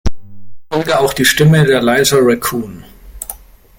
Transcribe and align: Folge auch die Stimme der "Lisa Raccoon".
Folge 0.73 0.97
auch 0.99 1.13
die 1.13 1.25
Stimme 1.25 1.63
der 1.63 1.79
"Lisa 1.83 2.17
Raccoon". 2.19 2.83